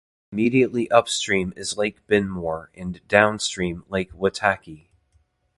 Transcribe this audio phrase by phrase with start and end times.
[0.31, 4.87] Immediately upstream is Lake Benmore and downstream Lake Waitaki.